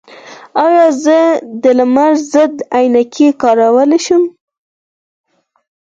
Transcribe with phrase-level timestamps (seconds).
[0.65, 1.19] ایا زه
[1.61, 4.23] د لمر ضد عینکې کارولی شم؟